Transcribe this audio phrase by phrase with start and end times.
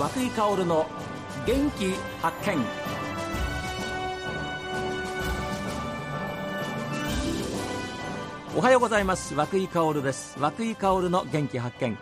[0.00, 0.86] 和井薫の
[1.46, 1.92] 元気
[2.22, 2.56] 発見。
[8.56, 9.34] おはようございます。
[9.34, 10.38] 和井薫です。
[10.40, 11.98] 和久井薫の元気発見。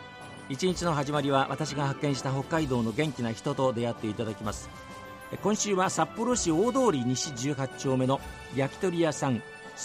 [0.48, 4.70] 一日の始まりは私が発見した北海道の元気な人と出会っていただきます。
[5.42, 8.20] 今週は札幌市大通り西18丁目の
[8.55, 9.42] 焼き鳥屋さん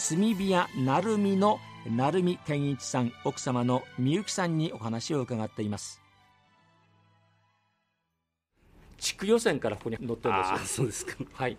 [0.08, 1.58] 炭火屋成美の
[1.90, 6.03] 成美健一さん奥様のみゆきさんにお話を伺っています。
[9.04, 10.58] 地区予選からここに載ってるんですよ。
[10.60, 11.16] そうですか。
[11.34, 11.58] はい。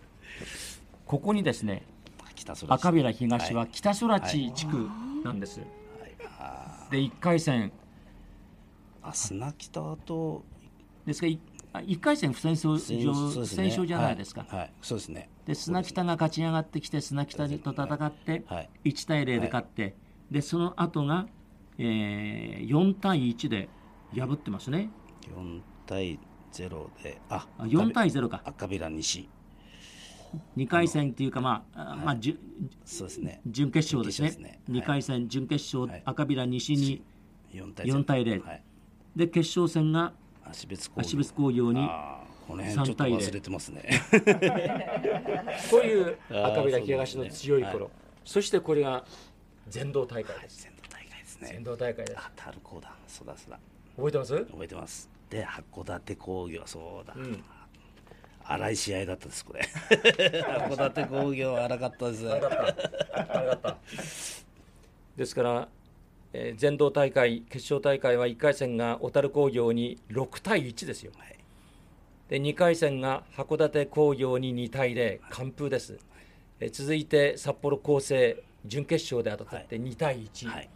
[1.05, 1.83] ここにですね
[2.35, 4.89] 北空赤平東は北空地地区
[5.23, 5.61] なんです、
[6.91, 7.71] で1回戦。
[9.03, 10.43] あ砂北と。
[11.05, 11.39] ですがい
[11.75, 14.73] あ1回戦不戦勝不戦勝じゃないですか、はい、はい。
[14.81, 15.29] そうですね。
[15.45, 18.71] で砂北が勝ち上がってきて砂北と戦ってはい。
[18.87, 19.95] 1対0で勝って、
[20.31, 21.27] でその後が、
[21.77, 23.69] えー、4対1で
[24.17, 24.89] 破ってますね。
[25.29, 26.19] 4対
[26.63, 28.43] 0でああ4対0か。
[28.45, 29.29] 赤平西。
[30.57, 32.39] 2回戦っていうかまあ、あまあ、じゅ
[32.85, 33.41] そうですね。
[33.47, 34.31] 準決勝ですね。
[34.31, 34.81] 準決勝ですね。
[34.81, 36.03] 2回戦準決勝、はい。
[36.05, 37.03] 赤平西に
[37.53, 38.63] 4対4対0はい。
[39.15, 40.13] で決勝戦が
[40.45, 41.03] 足別工業。
[41.03, 41.89] 芦別工業に
[42.49, 43.89] この辺ちょっと3対0忘れてますね。
[45.71, 47.91] こういう赤平東の強い頃。
[48.25, 49.05] そしてこれが
[49.69, 50.63] 全道大会です。
[50.63, 51.49] 仙道大会ですね。
[51.53, 52.19] 全道大会です。
[52.19, 53.61] あ樽工だそうだそうだ。
[53.97, 54.45] 覚えてます？
[54.47, 57.43] 覚えてますで函館工業そうだ、うん。
[58.45, 59.63] 荒い試合だったですこれ。
[59.91, 62.31] 函館工業荒かったです。
[62.31, 63.79] 荒かった。
[65.17, 65.69] ですから、
[66.33, 71.11] えー全道大会決勝大会は1回戦が小樽工業に6対1ですよ。
[71.17, 71.37] はい。
[72.29, 75.99] で2回戦が函館工業に2対0完封です、
[76.61, 80.71] えー続いて札幌厚生準決勝で当たって2対1、はい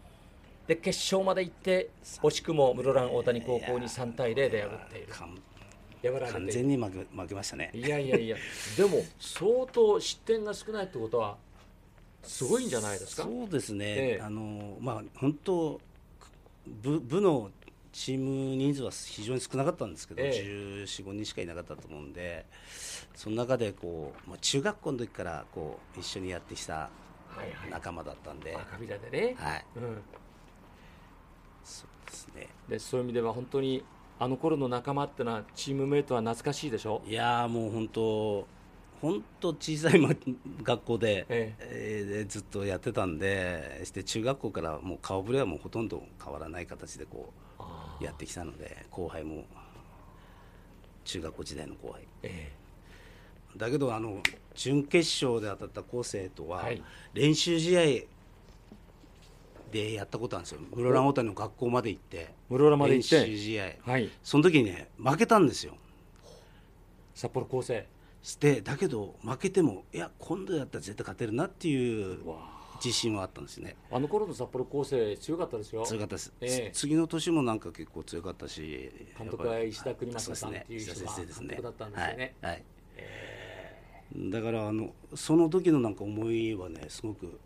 [0.68, 1.90] で決勝まで行って
[2.22, 5.08] 惜しくも室蘭大谷高校に3対0で破っている。
[5.14, 5.34] 完
[6.02, 6.32] 破られている。
[6.34, 7.70] 完全に負け負けましたね。
[7.74, 8.36] いやいやいや。
[8.76, 11.36] でも相当失点が少ないってことは
[12.22, 13.22] すごいんじゃないですか？
[13.22, 14.22] そうですね、ええ。
[14.22, 15.80] あのまあ本当
[16.82, 17.50] 部部の
[17.90, 20.84] チーム人数は非常に少なかったんですけど、ええ。
[20.84, 22.44] 14、15人しかいなかったと思うんで、
[23.14, 26.90] その中でこう、まあ、中学校の時からこう一緒にやってきたは
[27.38, 27.70] いはい。
[27.70, 30.02] 仲間だったんで、赤びらでね、はい、うん、
[31.64, 32.48] そうですね。
[32.68, 33.84] でそういう意味では本当に
[34.18, 37.02] あの頃の仲間ってのはチームメイトは懐かしいでしょ？
[37.06, 38.46] いやーもう本当
[39.00, 40.10] 本当小さいま
[40.64, 42.04] 学校で、ええ。
[42.04, 49.44] ーでずっとやってたんでして中学校からもう顔ぶれはもうほとんど変わらない形でこあうやってきたので後輩も
[51.04, 52.02] 中学校時代の後輩。
[52.24, 52.52] え
[53.56, 54.20] だけどあの
[54.54, 56.82] 準決勝で当たった高生とははい。
[57.14, 57.82] 練習試合
[59.70, 60.60] でやったことあるんですよ。
[60.74, 62.34] 室蘭大谷の学校まで行って。
[62.48, 63.16] 室蘭まで行って？
[63.16, 64.10] 練習試合えはい。
[64.22, 65.74] その時にね負けたんですよ。
[67.14, 67.86] 札幌高生
[68.22, 72.58] してだけど負けてもいや今度やったら絶対勝てるなっていうわ。
[72.84, 73.74] 自信はあったんですね。
[73.90, 75.82] あの頃の札幌高生強かったですよ。
[75.84, 76.70] 強かったです、ええ。
[76.72, 81.48] 次の年もなんか結構強かったし監督は石田邦正さんっていう人が石田先生ですね。
[81.48, 82.34] 監督だったんですよね。
[82.40, 84.30] はい、はい。
[84.30, 87.40] だからあのその時のなんか思いはねすごく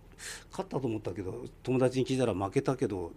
[0.51, 3.13] 勝ったと思ったけど友達に聞いたら負けたけど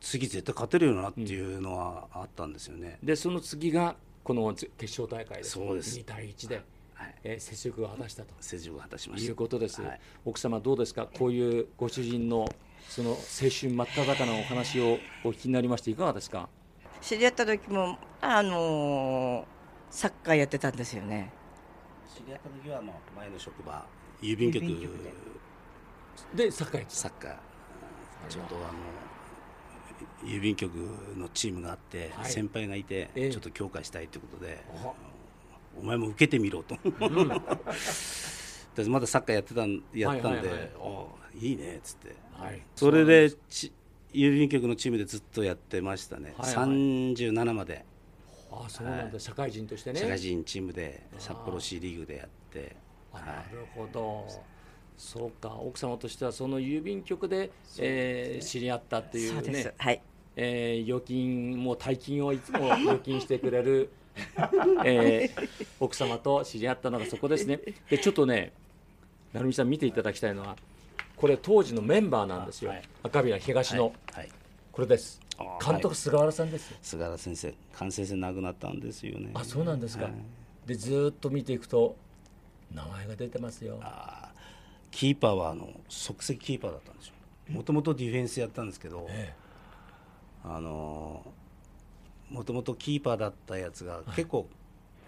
[0.00, 5.50] 次絶対勝てるよなっていうのはあったんですよね、でその次がこの決勝大会です。
[5.50, 5.98] そうです。
[5.98, 6.62] 2対1で、
[6.94, 7.14] はい。
[7.24, 8.34] えー接触を果たしたと。
[8.40, 9.32] 成熟を果たしまいした。
[9.32, 10.00] うことです、はい。
[10.24, 11.06] 奥様どうですか？
[11.18, 12.46] こういうご主人の
[12.88, 16.48] その青春真っ只中のお話をお聞きになりましていかがですか？
[17.00, 19.44] 知り合った時もあのー
[19.90, 21.30] サッカーやってたんですよね。
[22.14, 23.86] 知り合った時はもう前の職場
[24.22, 24.90] 郵便局郵便局
[26.34, 27.36] ででサッカーやってサッカー。
[28.28, 28.74] ちょうどあの
[30.24, 30.74] 郵便局
[31.16, 32.30] のチームがあって、はい。
[32.30, 33.30] 先輩がいて、ええ。
[33.30, 34.92] ちょっと強化したいということであ
[35.80, 36.76] お前も受けてみろと。
[38.74, 40.70] で まだサッカーやってたんやってたんで、はいはいはい。
[40.78, 42.14] おいいねっつって。
[42.32, 42.62] はい。
[42.74, 43.72] それでち
[44.12, 46.66] 郵便局のチームでずっとやってましたね、はいはい。
[46.66, 47.84] 37まで。
[48.50, 49.20] あそうなんだ、はい。
[49.20, 50.00] 社会人としてね。
[50.00, 52.76] 社会人チームで札幌市リーグでやって、
[53.12, 54.26] なるほど
[54.96, 59.66] そうか奥様としてはその郵便局でえー知り合ったっていそううです。
[59.66, 60.00] ねはい。
[60.36, 63.90] えー預金も大金をいつも 預金してくれる、
[64.84, 65.48] えー
[65.80, 67.60] 奥様と知り合ったのがそこですね。
[67.90, 68.52] でちょっとね
[69.32, 70.56] 成美さん見ていただきたいのは
[71.16, 72.82] これ当時のメンバーなんですよ、はい。
[73.02, 74.28] 赤平東いの、はい、
[74.72, 75.20] これです。
[75.38, 75.96] あ監督はい。
[75.96, 76.70] 菅原さんです。
[76.70, 79.30] よ、菅原先生関先生亡くなったんですよね。
[79.34, 80.14] あそうなんですか、はい。
[80.66, 81.96] でずーっと見ていくと
[82.72, 83.78] 名前が出てますよ。
[83.82, 84.23] あー
[84.94, 87.14] キーパーはあの即席キーパーだったんですよ。
[87.48, 89.34] もともとディフェンスやったんですけど、え
[90.44, 91.44] あのー
[92.34, 94.48] もともとキーパーだったやつが結構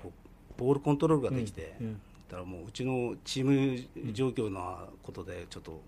[0.00, 0.12] こう
[0.58, 1.92] ボールコントロールができて、うんうん。
[2.28, 5.80] だからもううちのチーム状況のことでちょっと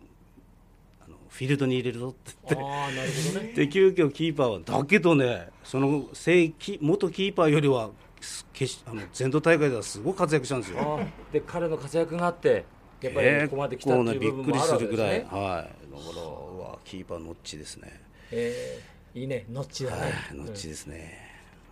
[1.04, 2.64] あのフィールドに入れるぞって言って。
[2.64, 3.52] なるほどね。
[3.54, 7.90] で急遽キーパーはだけどねその正規元キーパーよりは
[8.20, 11.00] す決しあの全土大会ではすごい活躍したんですよ。
[11.30, 12.64] で彼の活躍があって
[13.00, 14.96] やっぱりここまで来たっていう部分もあるわけですね。
[14.96, 18.00] びっくりするぐらい、はい、だからうわキーパーノッチですね。
[18.30, 19.46] えーいいね。
[19.50, 21.18] ノッチだね、はい、ノッチですね。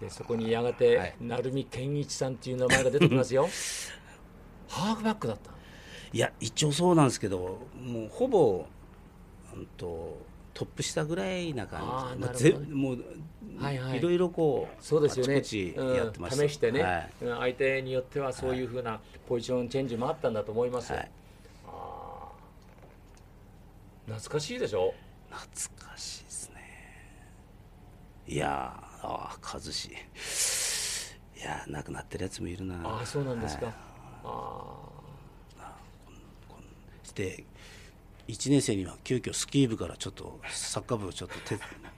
[0.01, 1.15] でそこにやがて、はい。
[1.21, 3.49] 成美健一さんっていう名前が出てきますよ。
[4.69, 5.53] ハーフバックだった
[6.13, 8.67] いや一応そうなんですけどもうほぼ
[9.55, 10.19] うんと
[10.59, 11.87] トップ下ぐらいな感じ。
[11.87, 13.05] まあなるほどぜもう、
[13.59, 13.99] はいはい。
[13.99, 15.35] いろいろこうそうですよね。
[15.35, 17.13] うん試してね、はい。
[17.21, 18.99] うん相手によってはそういうふうな
[19.29, 21.11] ポジションチェンジもあったんだと思いますよ、はい。
[21.67, 24.15] あー。
[24.15, 24.95] 懐かしいでしょ？
[25.31, 26.57] 懐かしいですね。
[28.27, 29.91] いやーあー和志。
[29.91, 29.93] い
[31.45, 33.75] やー亡くなってるやつもいるなああそうなんですか、はい。
[34.25, 34.73] あ
[37.05, 37.45] して
[38.29, 41.35] 1年生には急遽スキー部からちょっとサッカー部をちょっと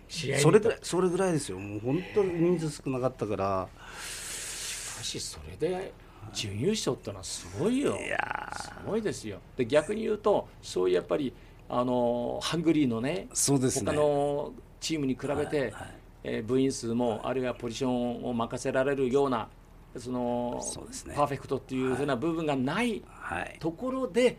[0.08, 1.58] 手それぐらいそれぐらいですよ。
[1.58, 3.62] もう本当に人数少なかったから。
[3.62, 5.92] あしかしそれで
[6.32, 7.96] 準優勝ってのはすごいよ。
[7.96, 8.19] いや
[8.60, 9.38] すごいですよ。
[9.56, 11.32] で逆に言うとそういうやっぱり
[11.69, 13.92] あのハングリーのねそうですね。
[13.92, 15.98] 他のチームに比べて、はいはい。
[16.25, 19.48] えー部員数もあるいはポジションを任せられるような
[19.96, 24.36] そのそうですねパーフェクトっていうふうな部分がないはいところで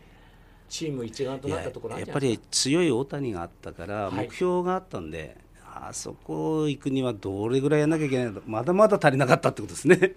[0.70, 4.28] チーム一丸となったところあやっぱり強い大谷があったからはい。
[4.28, 5.36] 目標があったんで、
[5.66, 8.40] あそこ行くにはどれぐらいやらなきゃいけないの？
[8.46, 9.96] まだまだ足りなかったってことですね。
[9.96, 10.14] か。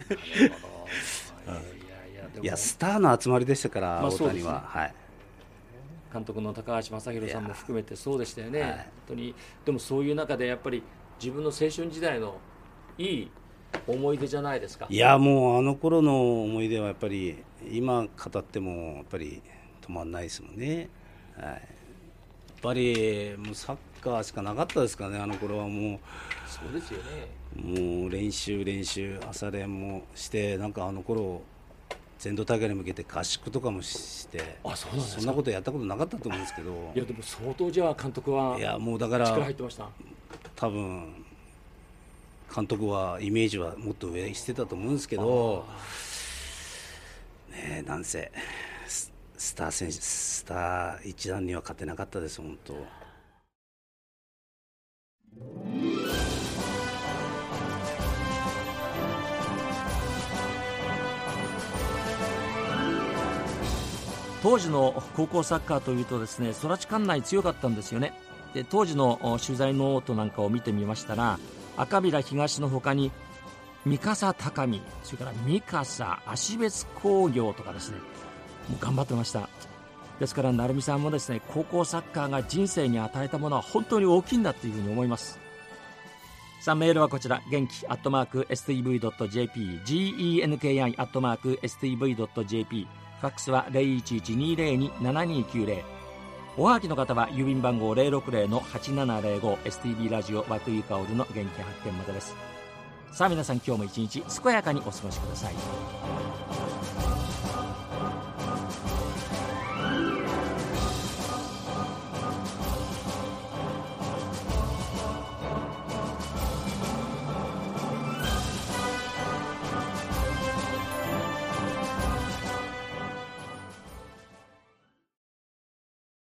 [2.41, 4.43] いやスターの集まりでしたから、大まあそうですね。
[4.43, 4.93] 谷は、はい。
[6.13, 8.71] 監督の高橋正宏さんも含めてそうでしたよね、はい。
[8.71, 9.35] 本当に。
[9.65, 10.83] でもそういう中でやっぱり
[11.19, 12.37] 自分の青春時代の
[12.97, 13.31] いい
[13.87, 14.85] 思い出じゃないですか？
[14.89, 19.41] いやもうあの頃の思い出はやっぱり今語ってもやっぱり
[19.87, 20.89] 止まんないですもんね、
[21.37, 21.59] はい、やっ
[22.61, 25.99] ぱりもうサッカーしかなかったですからねあの頃はも
[26.47, 27.27] そうですよね。
[27.55, 31.41] うもう練習練習朝練もしてなんかあの頃
[32.19, 34.57] 全土大会に向けて合宿とかもして。
[34.63, 35.21] あそうなんですか。
[35.21, 36.91] そんなことやったことなかったと思うんですけど。
[36.95, 39.89] いやでも相当じゃあ監督はいやもうだから力入ってました？
[40.55, 41.25] 多分
[42.55, 45.65] 監督はイメージはもっと上してたと思うんですけど、
[47.51, 48.31] ねえ、なんせ
[49.37, 53.03] スター選手スター一段には勝てなかったです本当。
[64.43, 68.13] 当時の高校サッカーというとですね空知管内強かったんですよね
[68.53, 71.39] で当時の取材ノートなんかを見てみましたら
[71.77, 73.11] 赤平東のほかに
[73.85, 77.97] 三笠高美それから三笠芦別工業とかですね
[78.79, 79.47] 頑張ってました。
[80.19, 85.39] ですから鳴海さんもですね高校サッカーが人生に与えたものは本当に大きいんだというふうに思います。
[86.61, 87.41] さあメールはこちら。
[87.51, 92.87] 元気アットマーク STV.jp genki アットマーク STV.jp
[93.19, 96.03] ファックスは0112027290
[96.55, 102.35] おはがきの方は郵便番号 060-8705STB ラジオ和久井香織の元気発見までです。
[103.11, 105.53] さあ皆さん今日も一日健やかにお過ごしください。